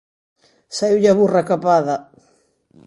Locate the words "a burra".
1.11-1.47